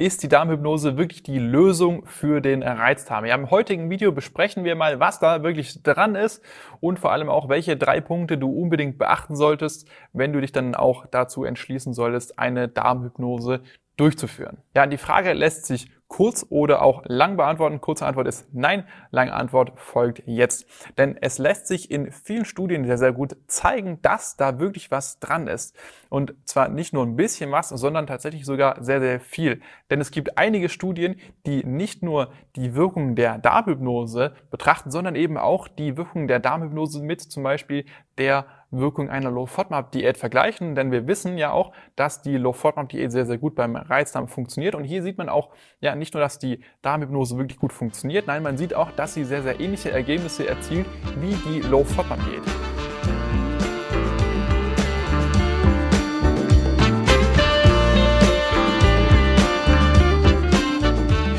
[0.00, 3.26] ist die Darmhypnose wirklich die Lösung für den Reizdarm?
[3.26, 6.42] Ja, im heutigen Video besprechen wir mal, was da wirklich dran ist
[6.80, 10.74] und vor allem auch, welche drei Punkte du unbedingt beachten solltest, wenn du dich dann
[10.74, 13.60] auch dazu entschließen solltest, eine Darmhypnose
[13.98, 14.56] durchzuführen.
[14.74, 17.80] Ja, die Frage lässt sich kurz oder auch lang beantworten.
[17.80, 20.66] Kurze Antwort ist nein, lange Antwort folgt jetzt.
[20.98, 25.20] Denn es lässt sich in vielen Studien sehr, sehr gut zeigen, dass da wirklich was
[25.20, 25.74] dran ist.
[26.10, 29.60] Und zwar nicht nur ein bisschen was, sondern tatsächlich sogar sehr, sehr viel.
[29.88, 31.14] Denn es gibt einige Studien,
[31.46, 37.02] die nicht nur die Wirkung der Darmhypnose betrachten, sondern eben auch die Wirkung der Darmhypnose
[37.02, 37.86] mit zum Beispiel
[38.18, 43.38] der Wirkung einer Low-FODMAP-Diät vergleichen, denn wir wissen ja auch, dass die Low-FODMAP-Diät sehr, sehr
[43.38, 44.74] gut beim Reizdarm funktioniert.
[44.74, 48.42] Und hier sieht man auch, ja, nicht nur, dass die Darmhypnose wirklich gut funktioniert, nein,
[48.42, 50.86] man sieht auch, dass sie sehr, sehr ähnliche Ergebnisse erzielt
[51.20, 52.89] wie die Low-FODMAP-Diät.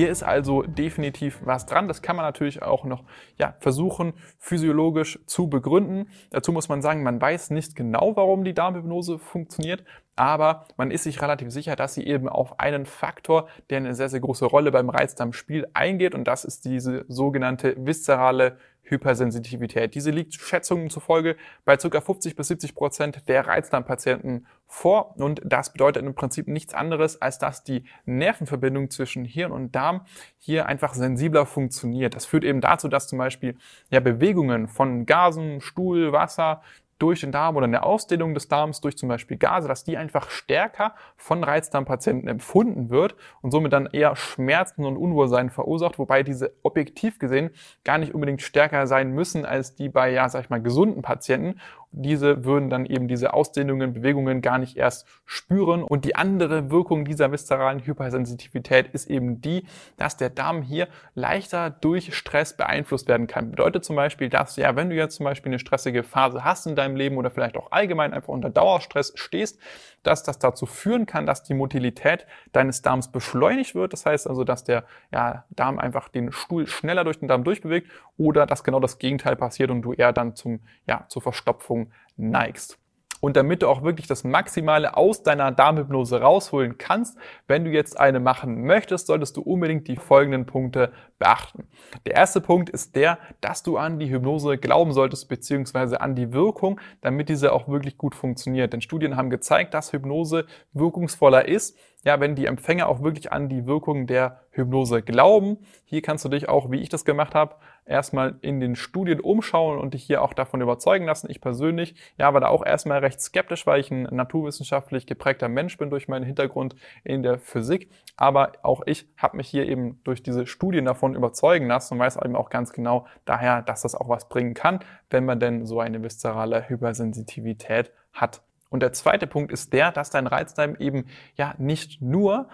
[0.00, 1.86] Hier ist also definitiv was dran.
[1.86, 3.04] Das kann man natürlich auch noch
[3.36, 6.08] ja, versuchen, physiologisch zu begründen.
[6.30, 9.84] Dazu muss man sagen, man weiß nicht genau, warum die Darmhypnose funktioniert,
[10.16, 14.08] aber man ist sich relativ sicher, dass sie eben auf einen Faktor, der eine sehr,
[14.08, 18.56] sehr große Rolle beim Reizdarm spielt, eingeht und das ist diese sogenannte viszerale
[18.90, 19.94] Hypersensitivität.
[19.94, 22.00] Diese liegt Schätzungen zufolge bei ca.
[22.00, 27.38] 50 bis 70 Prozent der Reizdarmpatienten vor und das bedeutet im Prinzip nichts anderes, als
[27.38, 30.06] dass die Nervenverbindung zwischen Hirn und Darm
[30.38, 32.14] hier einfach sensibler funktioniert.
[32.14, 33.56] Das führt eben dazu, dass zum Beispiel
[33.90, 36.62] ja, Bewegungen von Gasen, Stuhl, Wasser,
[37.00, 40.30] durch den Darm oder eine Ausdehnung des Darms durch zum Beispiel Gase, dass die einfach
[40.30, 46.52] stärker von Reizdarmpatienten empfunden wird und somit dann eher Schmerzen und Unwohlsein verursacht, wobei diese
[46.62, 47.50] objektiv gesehen
[47.84, 51.60] gar nicht unbedingt stärker sein müssen als die bei, ja, sag ich mal, gesunden Patienten
[51.92, 55.82] diese würden dann eben diese Ausdehnungen, Bewegungen gar nicht erst spüren.
[55.82, 61.70] Und die andere Wirkung dieser viszeralen Hypersensitivität ist eben die, dass der Darm hier leichter
[61.70, 63.50] durch Stress beeinflusst werden kann.
[63.50, 66.76] Bedeutet zum Beispiel, dass ja, wenn du jetzt zum Beispiel eine stressige Phase hast in
[66.76, 69.58] deinem Leben oder vielleicht auch allgemein einfach unter Dauerstress stehst,
[70.02, 73.92] dass das dazu führen kann, dass die Motilität deines Darms beschleunigt wird.
[73.92, 77.90] Das heißt also, dass der ja, Darm einfach den Stuhl schneller durch den Darm durchbewegt
[78.16, 81.79] oder dass genau das Gegenteil passiert und du eher dann zum, ja, zur Verstopfung
[82.16, 82.80] neigst.
[83.20, 88.00] Und damit du auch wirklich das Maximale aus deiner Darmhypnose rausholen kannst, wenn du jetzt
[88.00, 91.68] eine machen möchtest, solltest du unbedingt die folgenden Punkte beachten.
[92.06, 96.32] Der erste Punkt ist der, dass du an die Hypnose glauben solltest, beziehungsweise an die
[96.32, 98.72] Wirkung, damit diese auch wirklich gut funktioniert.
[98.72, 103.48] Denn Studien haben gezeigt, dass Hypnose wirkungsvoller ist, ja, wenn die Empfänger auch wirklich an
[103.48, 105.58] die Wirkung der Hypnose glauben.
[105.84, 109.78] Hier kannst du dich auch, wie ich das gemacht habe, erstmal in den Studien umschauen
[109.78, 111.30] und dich hier auch davon überzeugen lassen.
[111.30, 115.76] Ich persönlich, ja, war da auch erstmal recht skeptisch, weil ich ein naturwissenschaftlich geprägter Mensch
[115.76, 116.74] bin durch meinen Hintergrund
[117.04, 117.90] in der Physik.
[118.16, 122.16] Aber auch ich habe mich hier eben durch diese Studien davon überzeugen lassen und weiß
[122.16, 124.80] eben auch ganz genau daher, dass das auch was bringen kann,
[125.10, 128.42] wenn man denn so eine viszerale Hypersensitivität hat.
[128.70, 132.48] Und der zweite Punkt ist der, dass dein Reizdarm eben ja nicht nur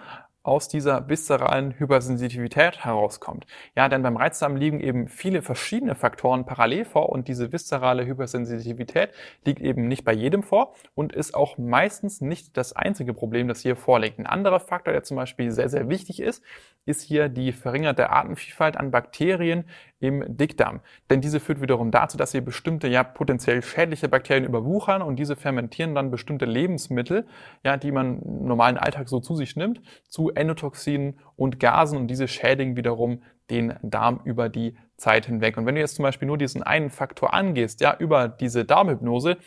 [0.47, 3.45] aus dieser viszeralen Hypersensitivität herauskommt.
[3.75, 9.09] Ja, denn beim Reizdarm liegen eben viele verschiedene Faktoren parallel vor und diese viszerale Hypersensitivität
[9.45, 13.61] liegt eben nicht bei jedem vor und ist auch meistens nicht das einzige Problem, das
[13.61, 14.19] hier vorliegt.
[14.19, 16.41] Ein anderer Faktor, der zum Beispiel sehr, sehr wichtig ist,
[16.85, 19.65] ist hier die verringerte Artenvielfalt an Bakterien
[19.99, 20.79] im Dickdarm.
[21.09, 25.35] Denn diese führt wiederum dazu, dass sie bestimmte ja potenziell schädliche Bakterien überwuchern und diese
[25.35, 27.25] fermentieren dann bestimmte Lebensmittel,
[27.63, 32.07] ja, die man im normalen Alltag so zu sich nimmt, zu Endotoxinen und Gasen und
[32.07, 35.57] diese schädigen wiederum den Darm über die Zeit hinweg.
[35.57, 39.37] Und wenn du jetzt zum Beispiel nur diesen einen Faktor angehst, ja, über diese Darmhypnose,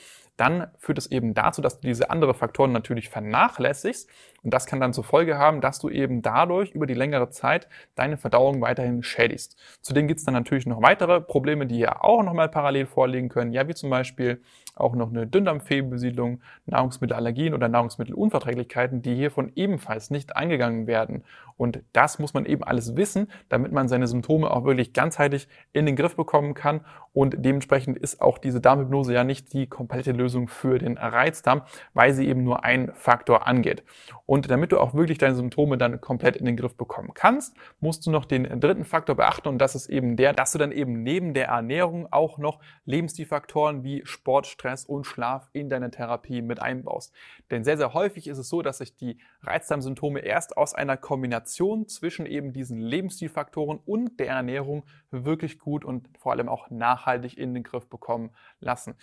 [0.41, 4.09] dann führt es eben dazu, dass du diese anderen Faktoren natürlich vernachlässigst
[4.43, 7.69] und das kann dann zur Folge haben, dass du eben dadurch über die längere Zeit
[7.95, 9.59] deine Verdauung weiterhin schädigst.
[9.83, 13.53] Zudem gibt es dann natürlich noch weitere Probleme, die ja auch nochmal parallel vorliegen können,
[13.53, 14.41] ja wie zum Beispiel
[14.81, 21.25] auch noch eine Dünndarmfehlbesiedlung, Nahrungsmittelallergien oder Nahrungsmittelunverträglichkeiten, die hiervon ebenfalls nicht eingegangen werden.
[21.57, 25.85] Und das muss man eben alles wissen, damit man seine Symptome auch wirklich ganzheitlich in
[25.85, 26.81] den Griff bekommen kann.
[27.13, 31.63] Und dementsprechend ist auch diese Darmhypnose ja nicht die komplette Lösung für den Reizdarm,
[31.93, 33.85] weil sie eben nur einen Faktor angeht.
[34.25, 38.07] Und damit du auch wirklich deine Symptome dann komplett in den Griff bekommen kannst, musst
[38.07, 41.03] du noch den dritten Faktor beachten und das ist eben der, dass du dann eben
[41.03, 46.61] neben der Ernährung auch noch Lebensstilfaktoren wie Sport, Stress und Schlaf in deine Therapie mit
[46.61, 47.13] einbaust.
[47.51, 51.89] Denn sehr, sehr häufig ist es so, dass sich die Reizdarmsymptome erst aus einer Kombination
[51.89, 57.55] zwischen eben diesen Lebensstilfaktoren und der Ernährung wirklich gut und vor allem auch nachhaltig in
[57.55, 58.31] den Griff bekommen
[58.61, 58.95] lassen.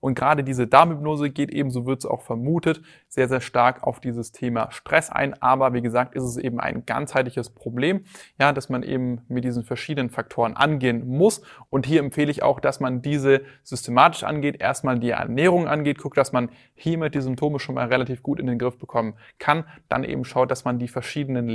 [0.00, 4.00] Und gerade diese Darmhypnose geht eben, so wird es auch vermutet, sehr, sehr stark auf
[4.00, 5.40] dieses Thema Stress ein.
[5.42, 8.04] Aber wie gesagt, ist es eben ein ganzheitliches Problem,
[8.38, 11.42] ja, dass man eben mit diesen verschiedenen Faktoren angehen muss.
[11.70, 16.16] Und hier empfehle ich auch, dass man diese systematisch angeht, erstmal die Ernährung angeht, guckt,
[16.16, 19.64] dass man hiermit die Symptome schon mal relativ gut in den Griff bekommen kann.
[19.88, 21.48] Dann eben schaut, dass man die verschiedenen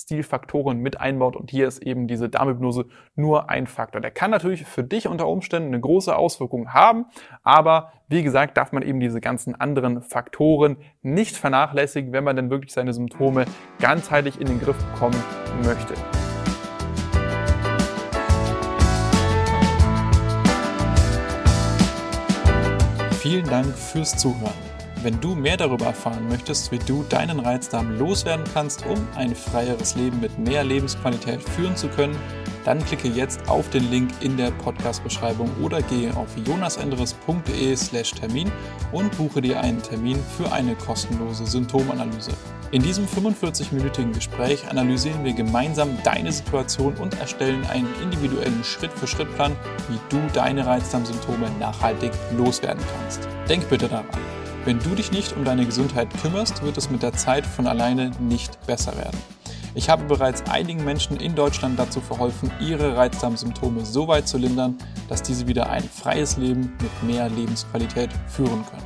[0.00, 1.36] Lebensstilfaktoren mit einbaut.
[1.36, 4.00] Und hier ist eben diese Darmhypnose nur ein Faktor.
[4.00, 7.06] Der kann natürlich für dich unter Umständen eine große Auswirkung haben,
[7.42, 12.50] aber wie gesagt, darf man eben diese ganzen anderen Faktoren nicht vernachlässigen, wenn man dann
[12.50, 13.44] wirklich seine Symptome
[13.78, 15.22] ganzheitlich in den Griff bekommen
[15.64, 15.94] möchte.
[23.20, 24.69] Vielen Dank fürs Zuhören.
[25.02, 29.94] Wenn du mehr darüber erfahren möchtest, wie du deinen Reizdarm loswerden kannst, um ein freieres
[29.94, 32.14] Leben mit mehr Lebensqualität führen zu können,
[32.66, 38.52] dann klicke jetzt auf den Link in der Podcast-Beschreibung oder gehe auf jonasendres.de/slash Termin
[38.92, 42.32] und buche dir einen Termin für eine kostenlose Symptomanalyse.
[42.70, 49.56] In diesem 45-minütigen Gespräch analysieren wir gemeinsam deine Situation und erstellen einen individuellen Schritt-für-Schritt-Plan,
[49.88, 53.26] wie du deine Reizdarmsymptome nachhaltig loswerden kannst.
[53.48, 54.04] Denk bitte daran.
[54.66, 58.10] Wenn du dich nicht um deine Gesundheit kümmerst, wird es mit der Zeit von alleine
[58.20, 59.16] nicht besser werden.
[59.74, 64.76] Ich habe bereits einigen Menschen in Deutschland dazu verholfen, ihre Reizdarmsymptome so weit zu lindern,
[65.08, 68.84] dass diese wieder ein freies Leben mit mehr Lebensqualität führen können.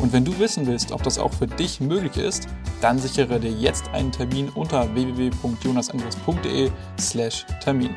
[0.00, 2.48] Und wenn du wissen willst, ob das auch für dich möglich ist,
[2.80, 7.90] dann sichere dir jetzt einen Termin unter www.jonasandres.de/termin.